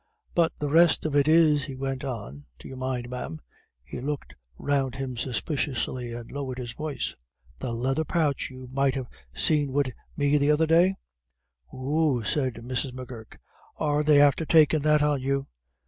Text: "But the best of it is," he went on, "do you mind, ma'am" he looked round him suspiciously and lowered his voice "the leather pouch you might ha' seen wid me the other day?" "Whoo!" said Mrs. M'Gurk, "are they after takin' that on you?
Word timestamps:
"But 0.33 0.51
the 0.57 0.67
best 0.67 1.05
of 1.05 1.15
it 1.15 1.27
is," 1.27 1.65
he 1.65 1.75
went 1.75 2.03
on, 2.03 2.47
"do 2.57 2.67
you 2.67 2.75
mind, 2.75 3.07
ma'am" 3.07 3.39
he 3.83 4.01
looked 4.01 4.35
round 4.57 4.95
him 4.95 5.15
suspiciously 5.15 6.11
and 6.11 6.31
lowered 6.31 6.57
his 6.57 6.71
voice 6.71 7.15
"the 7.59 7.71
leather 7.71 8.03
pouch 8.03 8.49
you 8.49 8.67
might 8.71 8.95
ha' 8.95 9.05
seen 9.35 9.71
wid 9.71 9.93
me 10.17 10.39
the 10.39 10.49
other 10.49 10.65
day?" 10.65 10.95
"Whoo!" 11.71 12.23
said 12.23 12.55
Mrs. 12.55 12.93
M'Gurk, 12.93 13.37
"are 13.75 14.01
they 14.01 14.19
after 14.19 14.43
takin' 14.43 14.81
that 14.81 15.03
on 15.03 15.21
you? 15.21 15.45